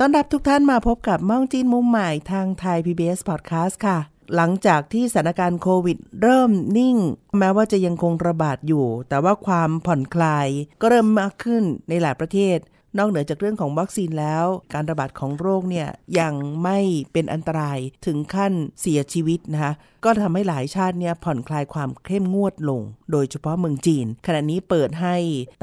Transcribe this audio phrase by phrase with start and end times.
[0.00, 3.98] ต้อนรับทุกท่านมาพบกับม่องจีนมุมใหม่ทางไทย PBS Podcast ค่ะ
[4.34, 6.96] หลังจากที่สถานการณ์โควิดเริ่มนิ่ง
[7.38, 10.48] แม้ว่าจะยังคงระบาดอยู่ แต่ว่าความผ่อนคลาย
[10.80, 12.58] ก็เริ่มมากขึ้นในหลายประเทศ
[12.96, 15.88] นอกเหนือจากเรื่องของวัคซีนแล้ว การระบาดของโรคเนี่ย
[16.20, 16.78] ยังไม่
[17.12, 19.72] เป็นอันตรายถึงขั้นเสียชีวิตนะคะ
[20.04, 22.82] ก็ทำให้หลายชาติเนี่ยผ่อนคลายความเข้มงวดลง
[23.12, 25.16] โดยเฉพาะเมืองจีน ขณะนี้เปิดให้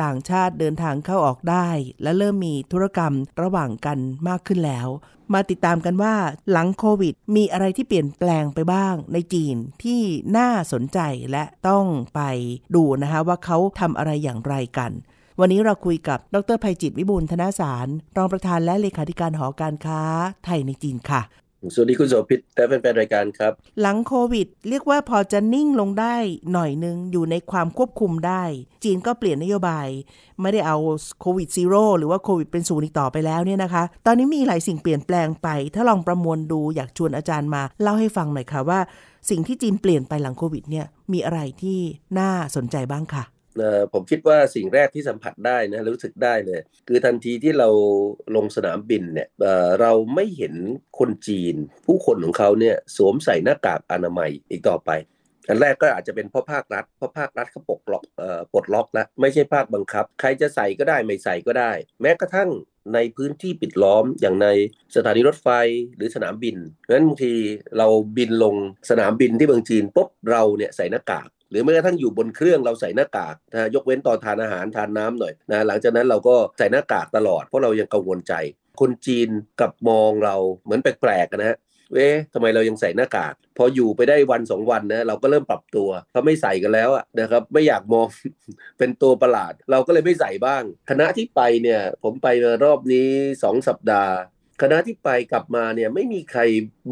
[0.03, 1.69] ต่างชาติเดินทางเข้าออกได้
[2.03, 3.97] และเริ่มมีธุรกรรมระหว่างกัน
[4.27, 4.87] มากขึ้นแล้ว
[5.33, 6.15] มาติดตามกันว่า
[6.51, 10.01] หลังโควิด มีอะไรที่เปลี่ยนแปลงไปบ้างในจีนที่
[10.37, 10.99] น่าสนใจ
[11.31, 11.85] และต้อง
[12.15, 12.21] ไป
[12.75, 14.91] ดูนะคะว่าเขาทำอะไรอย่างไรกัน
[15.39, 20.01] วันนี้เราคุยกับดรภัยจิตวิบูลย์ธนสาร รองประธานและเลขาธิการหอการค้า
[20.45, 21.21] ไทยในจีนค่ะ
[21.73, 26.15] สวัสดีคุณโสภิตและแฟนๆรายการครับ หลังโควิด เรียกว่าพอจะนิ่งลงได้
[26.53, 28.43] หน่อยนึง อยู่ในความควบคุมได้
[28.83, 29.87] จีนก็เปลี่ยนนโยบาย
[30.41, 30.77] ไม่ได้เอา
[31.21, 38.79] โควิดซีโร่หรือว่าโควิดเป็นศูนย์อีกต่อไปแล้วเนี่ยนะคะ ตอนนี้มีหลายสิ่งเปลี่ยนแปลงไป ถ้าลองประมวลดูอยากชวนอาจารย์มา เล่าให้ฟังหน่อยค่ะว่า
[39.29, 41.79] สิ่งที่จีนเปลี่ยนไปหลังโควิดเนี่ยมีอะไรที่
[42.19, 43.34] น่าสนใจบ้างค่ะเอ่อ
[43.93, 47.69] ผมคิดว่าสิ่งแรกที่สัมผัสได้นะรู้สึกได้เลย คือทันทีที่เรา
[48.35, 49.27] ลงสนามบินเนี่ย
[49.81, 50.53] เราไม่เห็น
[50.99, 54.91] คนจีน ผู้คนของเขาเนี่ยสวมใส่หน้ากากอนามัยอีกต่อไป
[55.47, 58.03] อันแรกก็อาจจะเป็นเพราะภาครัฐเพราะภาครัฐเขาปกล็อก
[58.53, 62.49] ปลดล็อกแล้วไม่ใช่ภาคบังคับ ใครจะใส่ก็ได้ไม่ใส่ก็ได้ แม้กระทั่ง
[62.93, 64.47] ในพื้นที่ปิดล้อมอย่างใน
[64.95, 65.47] สถานีรถไฟ
[65.95, 66.55] หรือสนามบิน
[66.89, 67.33] งั้นบางที
[67.77, 67.87] เรา
[68.17, 68.55] บินลง
[68.89, 78.33] สนามบินที่เมืองจีนปุ๊บเราเนี่ยใส่หน้ากาก หรือแม้กระทั่งอยู่บนเครื่องเราใส่หน้ากากนะยกเว้นตอนทานอาหารทานน้ำหน่อยนะหลังจากนั้นเราก็ใส่หน้ากากตลอดเพราะเรายังกังวลใจ
[78.79, 79.29] คนจีน
[79.61, 81.57] กับมองเราเหมือนแปลกๆนะฮะ
[81.93, 86.89] เอ๊ะทำไมเรายังใส่หน้ากาก พออยู่ไปได้วันสองวันนะเราก็เริ่มปรับตัวเขาไม่ใส่กันแล้ว
[87.19, 88.07] นะครับไม่อยากมอง
[88.77, 92.27] เป็นตัวประหลาด เราก็เลยไม่ใส่บ้าง คณะที่ไปเนี่ยผมไป
[92.63, 93.09] รอบนี้
[93.43, 94.13] สองสัปดาห์
[94.61, 96.41] คณะที่ไปกลับมาเนี่ยไม่มีใคร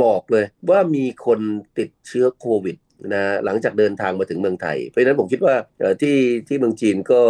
[0.03, 1.39] บอกเลยว่ามีคน
[1.77, 2.75] ติดเชื้อโควิด
[3.13, 6.17] นะหลังจากเดินทางมาถึงเมืองไทย เพราะฉะนั้นผมคิดว่าเอ่อที่
[6.47, 7.21] ที่เมืองจีนก็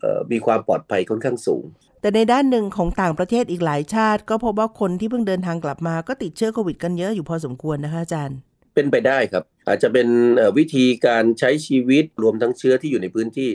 [0.00, 1.64] เอ่อมีความปลอดภัยค่อนข้างสูง
[2.02, 8.38] แต่ในด้านหนึ่งของต่างประเทศอีกหลายชาติ ก็พบว่าคนที่เพิ่งเดินทางกลับมาก็ติดเชื้อโควิดกันเยอะอยู่พอสมควรนะคะอาจารย์
[8.74, 13.50] เป็นไปได้ครับ อาจจะเป็นเอ่อวิธีการใช้ชีวิตรวมทั้งเชื้อที่อยู่ในพื้นที่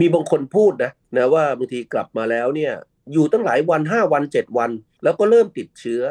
[0.00, 2.72] มีบางคนพูดนะนะว่าบางทีกลับมาแล้วเนี่ย
[3.12, 4.70] อยู่ตั้งหลายวัน 5 วัน 7 วัน
[5.04, 6.02] แล้วก็เริ่มติดเชื้อ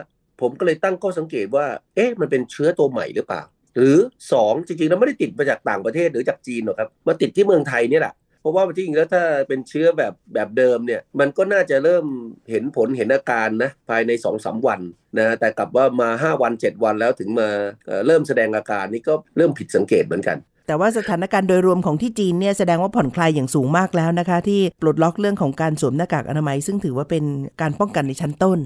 [0.41, 1.65] ผมก็เลยตั้งข้อสังเกตว่า
[1.95, 3.41] เอ๊ะมันเป็นเชื้อตัวใหม่หรือเปล่า
[3.79, 3.97] หรือ
[4.33, 12.05] 2 จริงๆแล้วไม่ได้ติดมาจากต่างประเทศหรือจากจีนหรอกครับมาติดที่เมืองไทยนี่แหละเพราะว่าจริงๆแล้วถ้าเป็นเชื้อแบบแบบเดิมเนี่ยมันก็น่าจะเริ่ม
[12.51, 14.81] เห็นผลเห็นอาการนะภายใน2อสวัน
[15.19, 17.49] นะแต่กลับว่ามา 5 วัน 7 วันแล้วถึงมา
[17.85, 27.23] เเริ่มแสดงอาการนี่ก็เริ่มผิดสังเกตเหมือนกันแต่ว่าสถานการณ์โดยรวมของที่จีนเนี่ยแสดงว่าผ่อนคลายอย่างสูงมากแล้วนะคะ ที่ปลดล็อกเรื่องของการสวมหน้ากากอนามัย ซึ่งถือว่าเป็น
[27.61, 28.59] การป้องกันในชั้นต้น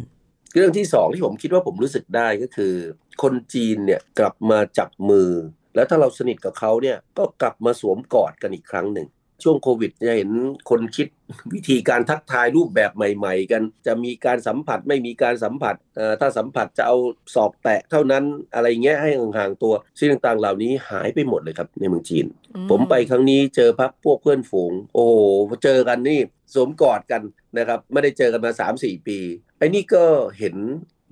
[0.53, 2.73] เรื่องที่สองที่ผมคิดว่าผมรู้สึกได้ก็คือ
[3.21, 5.29] คนจีนเนี่ยกลับมาจับมือ
[5.75, 9.07] แล้วถ้าเราสนิทกับเขาเนี่ยก็กลับมาสวมกอดกันอีกครั้งหนึ่ง
[9.43, 10.31] ช่วงโควิดจะเห็น
[10.69, 11.07] คนคิด
[11.53, 16.97] วิธีการทักทายรูปแบบใหม่ ๆ กัน จะมีการสัมผัสไม่มีการสัมผัสเอ่อถ้าสัมผัสจะเอา
[17.35, 18.23] ศอกแตะเท่านั้น
[18.53, 22.25] อะไรเงี้ยให้ห่างๆตัวสิ่งต่างๆ เหล่านี้หายไปหมดเลยครับในเมืองจีน
[22.69, 25.19] ผมไปครั้งนี้เจอพักพวกเพื่อนฝูง โอ้โห
[25.63, 26.19] เจอกันนี่
[26.53, 27.21] สวมกอดกัน
[27.57, 29.17] นะครับไม่ได้เจอกันมา 3-4 ปี
[29.57, 30.03] ไอ้นี่ก็
[30.39, 30.55] เห็น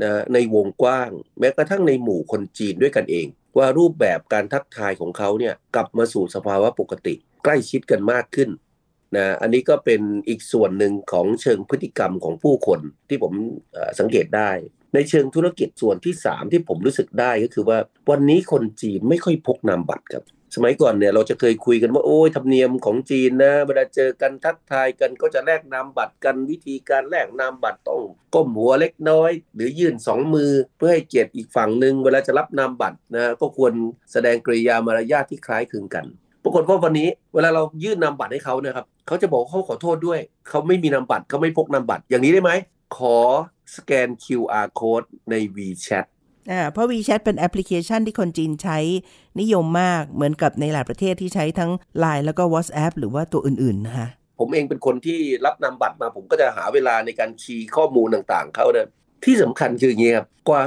[0.04, 1.10] นะในวงกว้าง
[1.40, 3.28] แม้กระทั่งในหมู่คนจีนด้วยกันเอง
[3.58, 8.50] ว่ารูปแบบการทักทายของเขาเนี่ยกลับมาสู่สภาวะปกติ ใกล้ชิดกันมากขึ้น
[9.16, 12.80] นะอันนี้ก็เป็นอีกส่วนหนึ่งของเชิงพฤติกรรมของผู้คน
[13.10, 13.34] ที่ผม
[14.00, 14.52] สังเกตได้
[14.94, 17.78] ในเชิงธุรกิจส่วนที่ 3 ที่ผมรู้สึกได้ก็คือว่า
[18.10, 20.26] วันนี้คนจีนไม่ค่อยพกนามบัตรครับ
[20.56, 28.02] สมัยก่อนเนี่ยเราจะเคยคุยกันว่าโอ้ยธรรมเนียมของจีนนะเวลาเจอกันทักทายกันก็จะแลกนามบัตรกันวิธีการแลกนามบัตรต้อง
[28.34, 33.74] ก้มหัวเล็กน้อย หรือยื่นสองมือ เพื่อให้เกียรติอีกฝั่งหนึ่งเวลาจะรับนามบัตรนะก็ควร
[34.12, 36.06] แสดงกริยามารยาทที่คล้ายคลึงกัน
[36.44, 42.52] ปรากฏว่าวันนี้เวลาเรายื่นนามบัตรให้เขานะครับเขาจะบอกว่าเขาขอโทษด้วย เขาไม่มีนามบัตรเขาไม่พกนามบัตรอย่างนี้ได้ไหม
[42.98, 43.18] ขอ
[43.76, 46.06] สแกน QR code ใน WeChat
[46.52, 48.78] อ่าเพราะ WeChat เป็นแอปพลิเคชันที่คนจีนใช้
[49.40, 51.72] นิยมมากเหมือนกับในหลายประเทศที่ใช้ทั้ง
[52.04, 54.08] Line แล้วก็ WhatsApp หรือว่าตัวอื่นๆนะคะ
[54.40, 58.88] ผมเองเป็นคนที่รับนามบัตรมาผมก็จะหาเวลาในการคีย์ข้อมูลต่างๆ เขาเนี่ย
[59.26, 60.62] ที่สำคัญคืออย่างนี้ครับกว่า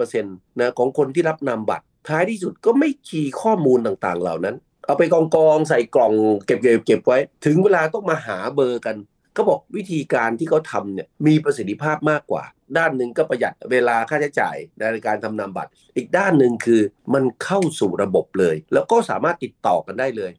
[0.00, 4.56] 50%นะของคนที่รับนามบัตรท้ายที่สุดก็ไม่คีย์ข้อมูลต่างๆ เหล่านั้น
[4.90, 6.14] เอาไปกองกองใส่กล่อง
[6.46, 8.96] เก็บเก็บเก็บไว้ ถึงเวลาต้องมาหาเบอร์กัน
[9.34, 12.44] เขาบอกวิธีการที่เขาทำเนี่ยมีประสิทธิภาพมากกว่า
[12.78, 14.56] ด้านหนึ่งก็ประหยัดเวลาค่าใช้จ่าย
[14.92, 16.80] ในการทำนามบัตร อีกด้านหนึ่งคือ
[17.14, 20.32] มันเข้าสู่ระบบเลย แล้วก็สามารถติดต่อกันได้เลย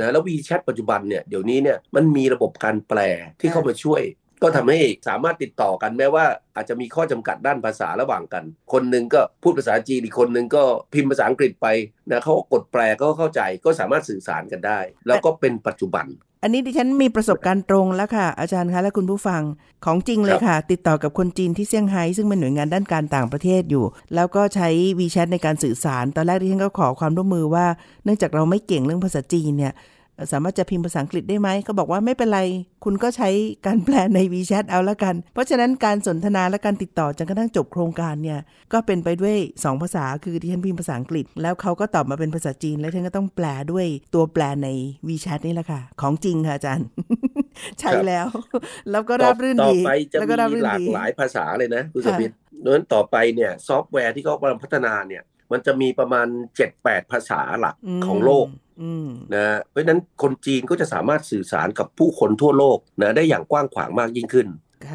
[0.00, 3.00] นะแล้ววีแชทปัจจุบันเนี่ยเดี๋ยวนี้เนี่ยมันมีระบบการแปล
[3.40, 4.02] ที่เข้ามาช่วย
[4.42, 4.78] ก็ทำให้
[5.08, 6.24] สามารถติดต่อกันแม้ว่า
[6.56, 10.62] อาจจะมีข้อจำกัดด้านภาษาระหว่างกัน คนหนึ่งก็พูดภาษาจีนอีกคนหนึ่งก็
[10.94, 11.66] พิมพ์ภาษาอังกฤษไป
[12.10, 16.06] นะเขากดแปลก็เข้าใจก็สามารถสื่อสารกันได้ แล้วก็เป็นปัจจุบัน
[16.42, 19.42] อันนี้ดิฉันมีประสบการณ์ตรงแล้วค่ะ อาจารย์คะและคุณผู้ฟัง
[19.84, 23.84] ของจริงเลยค่ะ ติดต่อกับคนจีนที่เซี่ยงไฮ้ซึ่งเป็นหน่วยงานด้านการต่างประเทศอยู่
[24.14, 24.68] แล้วก็ใช้
[24.98, 27.66] วีแชทในการสื่อสารตอนแรกดิฉันก็ขอความร่วมมือว่า
[28.04, 29.72] เนื่องจากเราไม่เก่งเรื่องภาษาจีนเนี่ย
[30.32, 32.40] สามารถจะพิมพ์ภาษาอังกฤษได้ไหมเขาบอกว่าไม่เป็นไร
[32.84, 33.30] คุณก็ใช้
[33.66, 38.40] การแปลใน WeChat เอาละกัน เพราะฉะนั้นการสนทนาและการติดต่อจนกระทั่งจบโครงการเนี่ย
[38.72, 44.68] ก็เป็นไปด้วย 2 ภาษาคือที่ฉันพิมพ์ภาษาอังกฤษ แล้วเขาก็ตอบมาเป็นภาษาจีน แล้วท่านก็ต้องแปลด้วยตัวแปลใน
[45.08, 46.86] WeChat นี่แหละค่ะ ของจริงค่ะอาจารย์
[47.80, 48.26] ใช่แล้ว
[48.90, 49.78] แล้วก็ราบรื่นดี
[50.18, 52.32] แล้วก็ราบรื่นดีหลากหลายภาษาเลยนะคุณสมิธ
[52.64, 55.22] ดังนั้นต่อไปเนี่ยซอฟต์แวร์ที่เขากำลังพัฒนาเนี่ย
[55.52, 56.26] มันจะมีประมาณ
[56.68, 57.74] 7-8 ภาษาหลัก
[58.06, 58.46] ของโลก
[59.34, 64.46] นะเพราะฉะนั้นคนจีนก็จะสามารถสื่อสารกับผู้คนทั่วโลกนะได้อย่างกว้างขวางมากยิ่งขึ้น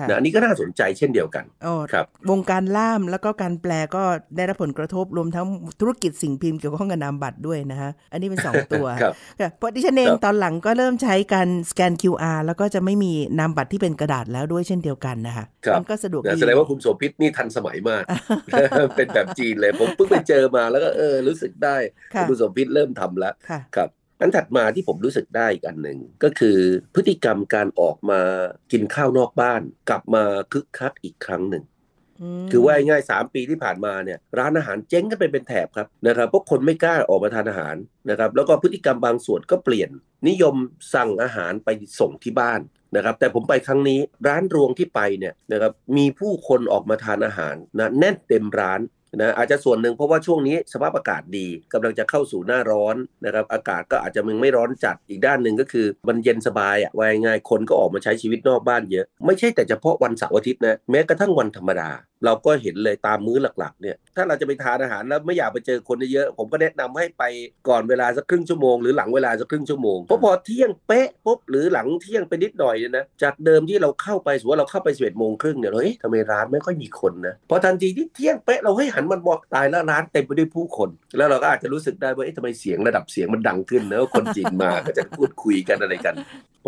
[0.07, 1.45] นะอันนี้ก็น่าสนใจเช่นเดียวกัน
[1.91, 4.03] ครับวงการล่ามแล้วก็การแปลก็
[4.35, 5.45] ได้รับผลกระทบรวมทั้ง
[5.79, 8.87] ธุรกิจสิ่งพิมพ์เกี่ยวข้องกับนามบัตรด้วยนะฮะอันนี้เป็น 2 ตัว
[9.57, 15.45] เพราะดิฉันเองตอนหลังก็เริ่มใช้การสแกน QR แล้วก็จะไม่มีนามบัตรที่เป็นกระดาษแล้วด้วยเช่นเดียวกันนะคะ
[15.77, 18.03] มันก็สะดวกดีแสดงว่าคุณโสภิตนี่ทันสมัยมาก
[18.95, 21.75] เป็นแบบจีนเลยผมเพิ่งไปเจอมาแล้วก็เออรู้สึกได้
[22.29, 23.33] คุณโสภิตเริ่มทำแล้ว
[23.75, 26.57] ครับ อันถัดมาที่ผมรู้สึกได้อีกอันหนึ่งก็คือ
[26.95, 28.21] พฤติกรรมการออกมา
[28.71, 31.63] กินข้าวนอกบ้าน กลับมาคึกคักอีกครั้งหนึ่ง
[32.51, 37.75] คือว่าง่ายสามปีที่ผ่านมาเนี่ยร้านอาหารเจ๊งกันไปเป็นแถบครับนะครับเพราะคนไม่กล้าออกมาทานอาหาร
[38.09, 39.89] นะครับ แล้วก็พฤติกรรมบางส่วนก็เปลี่ยน
[40.27, 40.55] นิยม
[40.93, 41.69] สั่งอาหารไป
[41.99, 42.61] ส่งที่บ้าน
[42.95, 48.79] นะครับ แต่ผมไปครั้งนี้ร้านรวงที่ไปเนี่ยนะครับมีผู้คนออกมาทานอาหารนะแน่นเต็มร้าน
[49.15, 52.95] นะอาจจะส่วนหนึ่งเพราะว่าช่วงนี้สภาพอากาศดีกำลังจะเข้าสู่หน้าร้อน
[53.25, 61.89] นะครับอากาศก็อาจจะมึงไม่ร้อนจัดอีกด้านหนึ่งก็คือมันเย็นสบายอะวายง่ายคนก็ออกมาใช้ชีวิตนอกบ้านเยอะ ไม่ใช่แต่เฉพาะวันเสาร์อาทิตย์นะแม้กระทั่งวันธรรมดา
[62.25, 67.23] เราก็เห็นเลยตามมื้อหลักๆเนี่ยถ้าเราจะไปทานอาหารแล้วไม่อยากไปเจอคนเยอะผมก็แนะนำให้ไป
[67.67, 86.15] ก่อนเวลาสักครึ่งชั่วโมงหรือหลังเวลาสักครึ่งชั่วโมงเพราะพอเที่ยงเป๊ะปุ๊บหรือหลังเที่ยงไปนิดหน่อยเนี่ยนะจากเดิมที่เราเข้าไปสมมติว่าเราเข้าไปสิบเอ็ดโมงครึ่งเนี่ยเฮ้ยทำไมร้านไม่ค่อยมีคนนะพอทันทีที่เที่ยงเป๊ะเราเฮ้ยหันมันบอกตายแล้วร้านเต็มไปด้วยผู้คน แล้วเราก็อาจจะรู้สึกได้ว่าเอ๊ะทำไมเสียงระดับเสียงมันดังขึ้นเนอะคนจีนมาก็จะพูดคุยกันอะไรกัน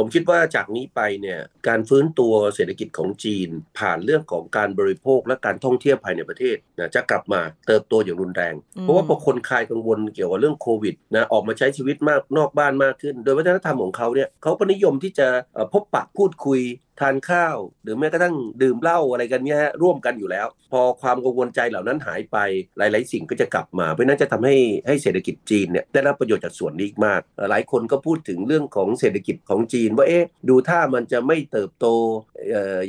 [0.01, 3.49] ผมคิดว่าจากนี้ไปเนี่ยการฟื้นตัวเศรษฐกิจของจีน
[3.79, 15.27] ผ่านเรื่องของการบริโภคและการท่องเที่ยวภายในประเทศนะจะกลับมาเติบโตอย่างรุนแรง เพราะว่าพอคนคลายกังวลเกี่ยวกับเรื่องโควิดนะออกมาใช้ชีวิตมากนอกบ้านมากขึ้น โดยวัฒนธรรมของเขาเนี่ยเขาก็นิยมที่จะ
[15.73, 16.59] พบปะพูดคุย
[17.01, 22.37] ทานข้าว หรือแม้กระทั่งดื่มเหล้าอะไรกันเนี่ยร่วมกันอยู่แล้ว พอความกังวลใจเหล่านั้นหายไป
[22.77, 24.55] หลาย ๆ สิ่งก็จะกลับมา เพราะนั้นจะทำให้
[24.87, 31.85] ให้เศรษฐกิจจีนเนี่ยได้รับประโยชน์จากส่วนนี้มาก หลายคนก็พูดถึงเรื่องของเศรษฐกิจของจีนว่าเอ๊ะดูถ้ามันจะไม่เติบโต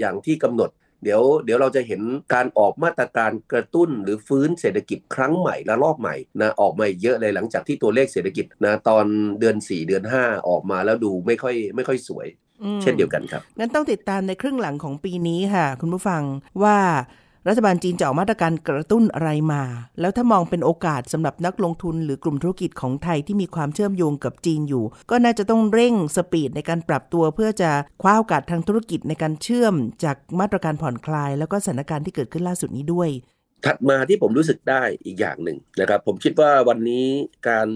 [0.00, 0.70] อย่างที่กำหนด
[1.04, 2.02] เดี๋ยวเดี๋ยวเราจะเห็น
[2.34, 9.04] การออกมาตรการกระตุ้นหรือฟื้นเศรษฐกิจครั้งใหม่และรอบใหม่นะออกมาเยอะเลยหลังจากที่ตัวเลขเศรษฐกิจนะตอน
[9.40, 12.26] เดือน 4 เดือน 5 ออกมาแล้วดูไม่ค่อยไม่ค่อยสวย
[12.82, 16.22] เช่นเดียวกันครับ งั้นต้องติดตามในครึ่งหลังของปีนี้ค่ะ คุณผู้ฟัง
[16.62, 16.78] ว่า
[17.48, 19.62] รัฐบาลจีนจะออกมาตรการกระตุ้นอะไรมา
[20.00, 27.70] แล้วถ้ามองเป็นโอกาสสำหรับนักลงทุนหรือกลุ่มธุรกิจของไทยที่มีความเชื่อมโยงกับจีนอยู่ ก็น่าจะต้องเร่ง speed ในการปรับตัว เพื่อจะ
[28.02, 29.74] คว้าโอกาสทางธุรกิจในการเชื่อม
[30.04, 33.08] จากมาตรการผ่อนคลาย แล้วก็สถานการณ์ที่เกิดขึ้นล่าสุดนี้ด้วย
[33.66, 37.06] ถัดมาที่ผมรู้สึกได้อีกอย่างหนึ่งนะครับ ผมคิดว่าวันนี้
[37.48, 37.68] การ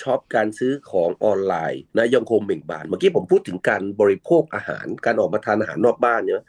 [0.00, 6.42] ช็อปการซื้อของออนไลน์นะยังคงเบ่งบาน เมื่อกี้ผมพูดถึงการบริโภคอาหาร การออกมาทานอาหารนอกบ้านเนี่ย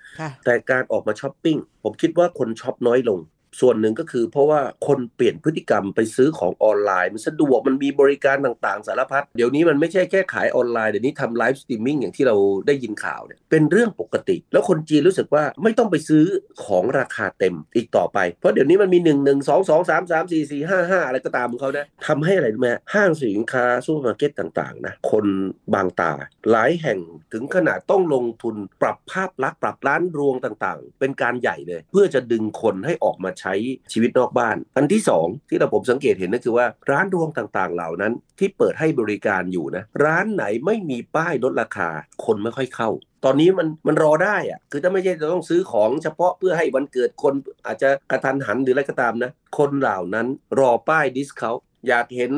[0.45, 3.19] แต่การออกมาช้อปปิ้งผมคิดว่าคนช็อปน้อยลง
[3.59, 12.35] ส่วนหนึ่งก็คือเพราะว่าคนเปลี่ยนพฤติกรรมไปซื้อของออนไลน์ มันสะดวกมันมีบริการต่างๆ สารพัดเดี๋ยวนี้มันไม่ใช่แค่ขายออนไลน์ เดี๋ยวนี้ทำ live streaming อย่างที่เรา
[12.67, 16.23] ได้ยินข่าวเนี่ยเป็นเรื่องปกติ แล้วคนจีนรู้สึกว่าไม่ต้องไปซื้อ
[16.65, 25.25] ของราคาเต็มอีกต่อไป เพราะเดี๋ยวนี้มันมี 1 1 2 2 3 3 4 4 5 5 อะไรก็ตามของเขานะทำให้อะไรรู้ไหมห้างสินค้าซูเปอร์มาร์เก็ตต่างๆนะคน
[25.73, 26.11] บางตา
[26.51, 26.99] หลายแห่ง
[27.33, 33.53] ถึงขนาดต้องลงทุนปรับภาพลักษณ์ปรับร้านรวงต่างๆ เป็นการใหญ่เลย เพื่อจะดึงคนให้ออกมาใช้
[33.91, 41.89] ชีวิตนอกบ้าน อันที่สองที่เราผมสังเกตเห็นก็คือว่าร้านรวงต่างๆ เหล่านั้นที่เปิดให้บริการอยู่นะ ร้านไหนไม่มีป้ายลดราคา
[42.25, 42.89] คนไม่ค่อยเข้า
[43.25, 47.33] ตอนนี้มันมันรอได้อะคือถ้าไม่ใช่จะต้องซื้อของเฉพาะเพื่อให้วันเกิดคน
[47.65, 50.27] อาจจะกระทันหันหรืออะไรก็ตามนะ คนเหล่านั้น
[50.59, 51.51] รอป้ายดิสเขา
[51.87, 52.31] อยากเห็น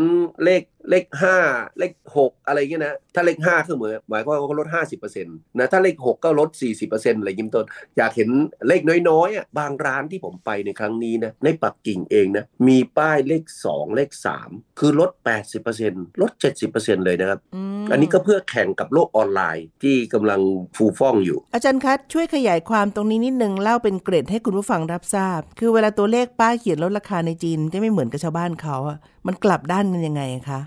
[0.43, 1.37] เลข เลขห้า
[1.79, 7.65] เลขหกอะไรเงี้ยนะ ถ้าเลขห้าคือเหมือนหมายความว่าเขาลดห้าสิบเปอร์เซ็นต์นะถ้าเลขหกก็ลดสี่สิบเปอร์เซ็นต์อะไรยิ้มต้น
[7.97, 8.29] อยากเห็น
[8.67, 14.49] เลขน้อยๆอะบางร้านที่ผมไปในครั้งนี้นะในปักกิ่งเองนะมีป้ายเลขสองเลขสาม
[14.79, 17.39] คือลดแปดสิบเปอร์เซ็นต์ลดเจ็ดสิบเปอร์เซ็นต์เลยนะครับ
[17.81, 20.41] มอันนี้ก็เพื่อแข่งกับโลกออนไลน์ที่กำลัง
[20.75, 28.97] ฟูฟ่องอยู่ อาจารย์คะช่วยขยายความตรงนี้นิดนึงเล่าเป็นเกรดให้คุณผู้ฟังรับทราบ คือเวลาตัวเลขป้ายเขียนลดราคาในจีนจะไม่เหมือนกับชาวบ้านเขาอะ
[29.27, 30.59] มันกลับด้านกันยังไงคะ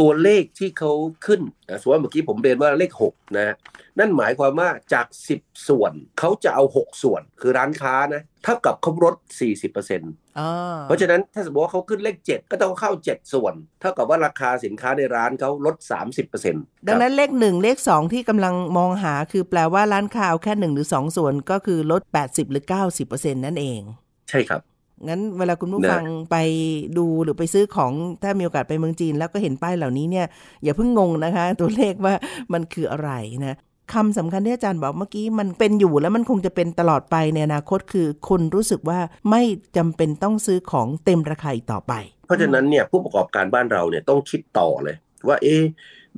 [0.00, 0.92] ตัวเลขที่เขา
[1.26, 3.54] ขึ้นนะสมมติว่าเมื่อกี้ผมเรียนว่าเลข 6 นะ
[3.98, 5.06] นั่นหมายความว่าจาก
[5.36, 9.16] 10 ส่วนเขาจะเอา 6 ส่วนคือร้านค้านะเท่ากับเขาลด
[9.76, 15.76] 40%เอ๋อพราะฉะนั้นถ้าสมมติว่าเขาขึ้นเลข 7 ก็ต้องเข้า 7 ส่วน เท่ากับว่าราคาสินค้าในร้านเขาลด
[16.32, 22.64] 30%ดังนั้นเลขหนึ่งเลขสองที่กำลังมองหาคือแปลว่าร้านค้าเอาแค่หนึ่งหรือสองส่วนก็คือลด 80 หรือ
[23.04, 23.80] 90%นั่นเอง
[24.30, 24.60] ใช่ครับ
[25.08, 26.36] งั้นเวลาคุณผู้นะฟังไป
[26.98, 27.92] ดูหรือไปซื้อของ
[28.22, 30.26] ถ้ามีโอกาสไปเมืองจีน แล้วก็เห็นป้ายเหล่านี้เนี่ย
[30.62, 32.14] อย่าเพิ่งงงนะคะ ตัวเลขว่า
[32.52, 33.10] มันคืออะไร
[33.46, 33.56] นะ
[33.94, 38.98] คำสำคัญที่อาจารย์บอกเมื่อกี้มันเป็นอยู่แล้วมันคงจะเป็นตลอดไปในอนาคตคือคนรู้สึกว่า
[39.30, 39.42] ไม่
[39.76, 41.92] จำเป็นต้องซื้อของเต็มราคาอีกต่อไป
[42.26, 44.96] เพราะฉะนั้นเนี่ยผู้ประกอบการบ้านเราเนี่ยต้องคิดต่อเลย
[45.28, 45.62] ว่าเอ๊ะ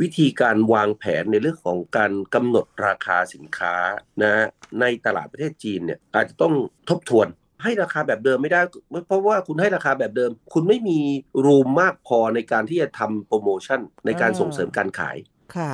[0.00, 3.74] วิธีการวางแผนในเรื่องของการกำหนดราคาสินค้า
[4.22, 4.34] นะ
[4.80, 6.54] ในตลาดประเทศจีนเนี่ยอาจจะต้อง
[6.88, 7.28] ทบทวน
[7.64, 8.60] ให้ราคาแบบเดิมไม่ได้
[9.06, 10.98] เพราะว่าคุณให้ราคาแบบเดิม คุณไม่มี
[11.46, 15.16] รูมมากพอในการที่จะทำโปรโมชั่นในการอ่าส่งเสริมการขาย
[15.56, 15.72] ค่ะ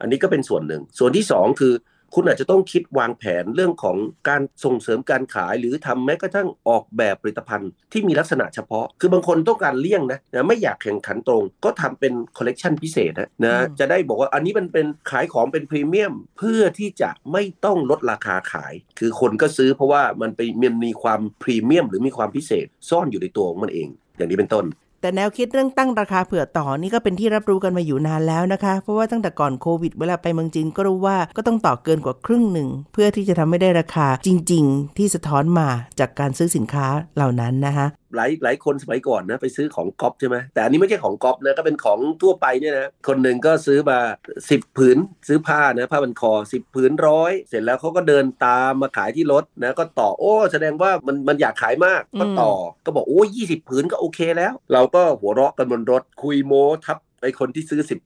[0.00, 1.74] อันนี้ก็เป็นส่วนหนึ่ง ส่วนที่สองคือ
[2.14, 3.96] คุณอาจจะต้องคิดวางแผนเรื่องของ
[4.28, 24.64] การส่งเสริมการขาย หรือทำแม้กระทั่งออกแบบผลิตภัณฑ์ที่มีลักษณะเฉพาะ คือบางคนต้องการเลี่ยงนะนะไม่อยากแข่งขันตรง ก็ทำเป็นคอลเลกชันพิเศษนะนะอืมจะได้บอกว่าอันนี้มันเป็นขายของเป็นพรีเมียม เพื่อที่จะไม่ต้องลดราคาขาย คือคนก็ซื้อเพราะว่ามันไปมันมีความพรีเมียม หรือมีความพิเศษซ่อนอยู่ในตัวของมันเอง อย่างนี้เป็นต้น
[25.00, 36.86] แต่แนวคิดเรื่องตั้งราคาเผื่อต่อนี่ก็เป็นที่รับรู้กันมาอยู่นานแล้วนะคะ เพราะว่าตั้งแต่ก่อนโควิด เวลาไปเมืองจีนก็รู้ว่าก็ต้องต่อเกินกว่าครึ่งหนึ่ง เพื่อที่จะทำให้ได้ราคาจริง ๆ ที่สะท้อนมาจากการซื้อสินค้า
[37.16, 37.86] เหล่านั้นนะคะ
[38.16, 43.98] หลายหลายคนสมัยก่อนนะไปซื้อของก๊อปใช่ไหมแต่อันนี้ไม่ใช่ของก๊อปนะก็เป็นของทั่วไปเนี่ยนะคนหนึ่งก็ซื้อมา
[44.38, 44.96] 10 ผืน
[45.28, 57.98] ซื้อผ้านะผ้าบันคอ 10 ผืนร้อยเสร็จแล้วเขาก็เดินตามมาขายที่รถนะก็ต่อโอ้ แสดงว่ามันมันอยากขายมากก็ต่ออก็บอกโอ้ยี่สิบผืนก็โอเคแล้ว เราก็หัวเราะกันบนรถคุยโม้ทับไอคนที่ซื้อสิบ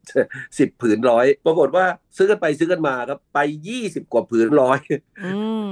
[0.59, 1.85] สิบผืนร้อยปรากฏว่า
[2.17, 4.79] ซื้อกันไปซื้อกันมาครับไปยี่สิบกว่าผืนร้อย
[5.25, 5.33] อื
[5.67, 5.71] ม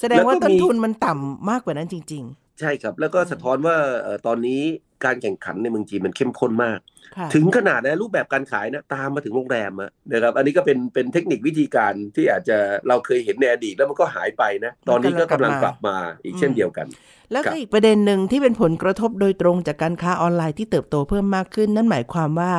[0.00, 2.24] แสดงว่าต้นทุนมันต่ำมากกว่านั้นจริง
[2.58, 4.62] ใช่ครับ แล้วก็สะท้อนว่าเอ่อตอนนี้
[5.04, 16.86] การแข่งขันในเมืองจีนมันเข้มข้นมากๆค่ะถึงขนาดนะรูปแบบการขายนะตามมาถึงโรงแรมอะนะครับ อันนี้ก็เป็นเป็นเทคนิควิธีการที่อาจจะเราเคยเห็นในอดีตแล้วมันก็หายไปนะ ตอนนี้ก็กำลังกลับมาอีกเช่นเดียวกัน
[17.32, 22.52] แล้วครัก็บอีกประเด็นหนึ่งที่เป็นผลกระทบโดยตรงจากการค้าออนไลน์ที่เติบโตเพิ่มมากขึ้น นั่นหมายความว่า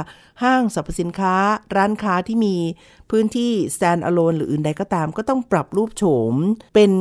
[0.44, 1.36] ห้างสรรพสินค้า
[1.76, 2.56] ร้านค้าที่มี
[3.12, 6.34] พื้นที่ stand alone หรืออื่นใดก็ตาม ก็ต้องปรับรูปโฉม
[6.76, 6.92] เป็น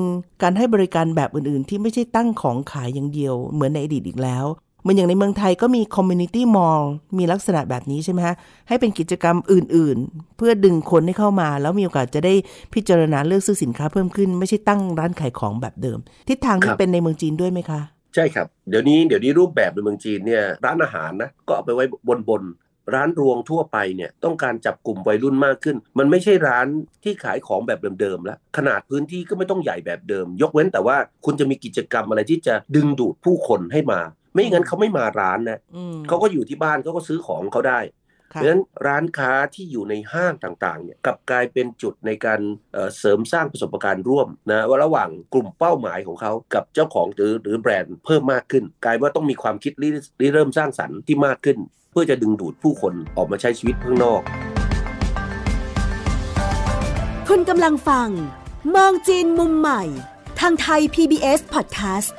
[0.42, 4.46] การให้บริการแบบอื่นๆ ที่ไม่ใช่ตั้งของขายอย่างเดียว เหมือนในอดีตอีกแล้ว
[4.82, 6.82] เหมือนอย่างในเมืองไทยก็มี community mall
[7.18, 8.36] มีลักษณะแบบนี้ใช่ไหมฮะ
[8.68, 12.34] ให้เป็นกิจกรรมอื่นๆ เพื่อดึงคนให้เข้ามา แล้วมีโอกาสจะได้
[12.74, 17.80] พิจารณาเลือกซื้อสินค้าเพิ่มขึ้น ไม่ใช่ตั้งร้านขายของแบบเดิม ทิศทางนี้เป็นในเมืองจีนด้วยไหมคะ
[18.14, 22.44] ใช่ครับ เดี๋ยวนี้เดี๋ยวนี้รูปแบบในเมืองจีนเนี่ยร้านอาหารนะก็เอาไปไว้บนบน
[22.94, 26.66] ร้านรวงทั่วไปเนี่ยต้องการจับกลุ่มวัยรุ่นมากขึ้น มันไม่ใช่ร้าน
[27.04, 34.00] ที่ขายของแบบเดิมๆแล้วขนาดพื้นที่ก็ไม่ต้องใหญ่แบบเดิม ยกเว้นแต่ว่าคุณจะมีกิจกรรมอะไรที่จะดึงดูดผู้คนให้มา
[34.32, 37.80] ไม่อย่างนั้นเขาไม่มาร้านนะอืมเขาก็อยู่ที่บ้านเขาก็ซื้อของเขาได้
[38.30, 42.40] เพค่ะราะฉะนั้นร้านค้าที่อยู่ในห้างต่างๆเนี่ยกลับกลายเป็นจุดในการ
[42.72, 49.88] เอ่อเสริมสร้างประสบการณ์ร่วมนะว่าระหว่างกลุ่มเป้าหมายของเขากับเจ้าของหรือหรือแบรนด์เพิ่มมากขึ้น กลายว่าต้องมีความคิดริ
[50.20, 51.58] ริเริ่มสร้างสรรค์ที่มากขึ้น
[51.90, 54.20] เพื่อจะดึงดูดผู้คนออกมาใช้ชีวิตข้างนอก
[57.28, 58.08] คุณกำลังฟัง
[58.74, 59.82] มองจีนมุมใหม่
[60.40, 62.10] ทางไทย PBS Podcast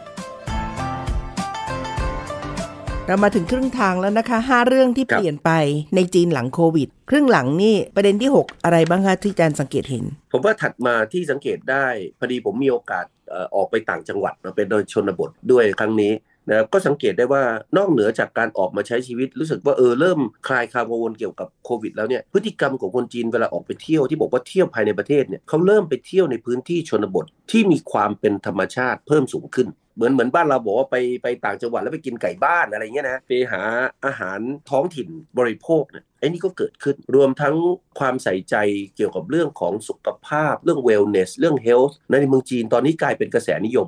[3.10, 5.51] เรามาถึงครึ่งทางแล้วนะคะ 5 เรื่องที่ครับเปลี่ยนไป
[5.96, 11.86] ในจีนหลังโควิด ครึ่งหลังนี่ประเด็นที่ 6 อะไรบ้างคะที่อาจารย์สังเกตเห็น ผมว่าถัดมาที่สังเกตได้
[12.20, 16.12] พอดีผมมีโอกาสเอ่อออกไปต่างจังหวัดมาเป็นโดยชนบทด้วยครั้งนี้
[16.50, 17.44] นะก็สังเกตได้ว่า
[17.77, 33.62] นอกเหนือจากการออกมาใช้ชีวิตรู้สึกว่าเออเริ่มคลายความกังวลเกี่ยวกับโควิดแล้วเนี่ยพฤติกรรมของคนจีนเวลาออกไปเที่ยวที่บอกว่าเที่ยวภายในประเทศเนี่ยเขาเริ่มไปเที่ยวในพื้นที่ชนบทที่มีความเป็นธรรมชาติเพิ่มสูงขึ้นเหมือนเหมือนบ้านเราบอกว่าไปไปต่างจังหวัดแล้วไปกินไก่บ้านอะไรเงี้ยนะไปหา
[34.06, 34.39] อาหาร
[34.70, 37.56] ท้องถิ่นบริโภคเนี่ยไอ้นี่ก็เกิดขึ้นรวมทั้ง
[38.00, 38.56] ความใส่ใจ
[38.96, 43.88] เกี่ยวกับเรื่องของสุขภาพ เรื่อง wellness เรื่อง health ในเมืองจีนตอนนี้กลายเป็นกระแสนิยม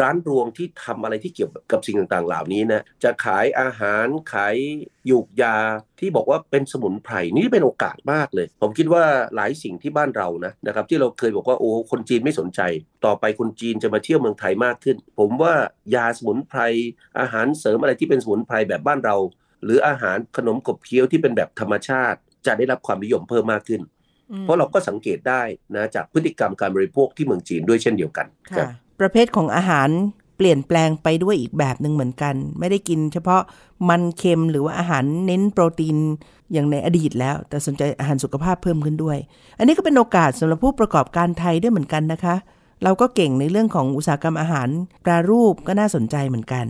[0.00, 4.56] ร้านรวงที่ทำอะไรที่เกี่ยวกับสิ่งต่างๆ เหล่านี้นะจะขายอาหารขาย
[5.10, 5.56] ยูกยา
[6.00, 12.60] ที่บอกว่าเป็นสมุนไพรนี่เป็นโอกาสมากเลย ผมคิดว่าหลายสิ่งที่บ้านเรานะนะครับที่เราเคยบอกว่าโอ้คนจีนไม่สนใจ
[13.04, 15.54] ต่อไปคนจีนจะมาเที่ยวเมืองไทยมากขึ้น ผมว่า
[15.94, 16.60] ยาสมุนไพร
[17.20, 19.16] อาหารเสริมอะไรที่เป็นสมุนไพรแบบบ้านเรา
[19.64, 23.82] หรืออาหารขนมกบเคี้ยวที่เป็นแบบธรรมชาติ จะได้รับความนิยมเพิ่มมากขึ้น
[24.42, 25.42] เพราะเราก็สังเกตได้
[25.76, 28.66] นะจากพฤติกรรมการบริโภคที่เมืองจีนด้วยเช่นเดียวกันค่ะ
[29.00, 29.88] ประเภทของอาหาร
[30.36, 33.42] เปลี่ยนแปลงไปด้วยอีกแบบหนึ่งเหมือนกัน ไม่ได้กินเฉพาะ
[33.88, 35.96] มันเค็มหรือว่าอาหารเน้นโปรตีน
[36.52, 39.18] อย่างในอดีตแล้ว แต่สนใจอาหารสุขภาพเพิ่มขึ้นด้วย
[39.58, 42.36] อันนี้ก็เป็นโอกาสสำหรับผู้ประกอบการไทยด้วยเหมือนกันนะคะ
[42.84, 44.68] เราก็เก่งในเรื่องของอุตสาหกรรมอาหาร
[45.02, 46.66] แปรรูปก็น่าสนใจเหมือนกัน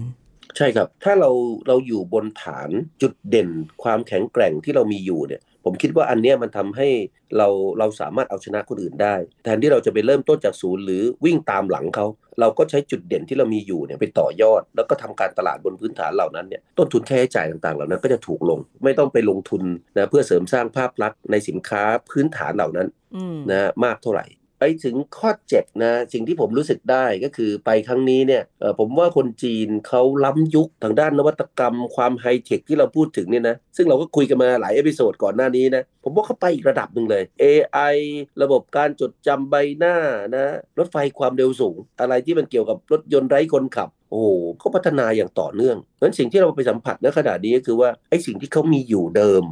[0.56, 1.30] ใช่ครับ ถ้าเรา
[1.66, 2.70] เราอยู่บนฐาน
[3.02, 3.48] จุดเด่น
[3.82, 6.88] ความแข็งแกร่งที่เรามีอยู่เนี่ย ผมคิดว่าอันเนี้ยมันทำให้
[7.36, 12.06] เราเราสามารถเอาชนะคนอื่นได้ แทนที่เราจะไปเริ่มต้นจากศูนย์หรือวิ่งตามหลังเขา
[12.40, 19.62] เราก็ใช้จุดเด่นที่เรามีอยู่เนี่ยไปต่อยอด แล้วก็ทำการตลาดบนพื้นฐานเหล่านั้นเนี่ยต้นทุนค่าใช้จ่ายต่างๆ เหล่านั้นก็จะถูกลง ไม่ต้องไปลงทุน
[19.96, 24.26] นะเพื่อเสริมสร้างภาพลักษณ์ในสินค้าพื้นฐานเหล่านั้นอืมนะมากเท่าไหร่
[24.60, 28.42] ไปถึงข้อ7นะสิ่งที่ผมรู้สึกได้ก็คือไปครั้งนี้เนี่ย
[28.78, 37.96] ผมว่าคนจีนเขาล้ำยุคทางด้านนวัตกรรม ความไฮเทคที่เราพูดถึงเนี่ยนะซึ่งเราก็คุยกันมาหลาย episode ก่อนหน้านี้นะผมว่าเขาไปอีกระดับหนึ่งเลย AI
[38.42, 39.96] ระบบการจดจำใบหน้า
[40.36, 40.46] นะ
[40.78, 49.44] รถไฟความเร็วสูง อะไรที่มันเกี่ยวกับรถยนต์ไร้คนขับโอ้โหเขาพัฒนาอย่างต่อเนื่องเพราะฉะนั้นสิ่งที่เราไปสัมผัสณขณะนี้ก็คือว่าไอ้สิ่งที่เขามีอยู่เดิม